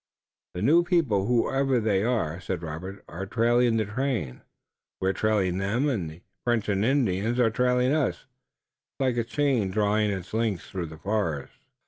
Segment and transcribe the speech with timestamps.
[0.55, 4.41] "The new people, whoever they are," said Robert, "are trailing the train,
[4.99, 8.25] we're trailing them, and the French and Indians are trailing us.
[8.93, 11.53] It's like a chain drawing its links through the forest."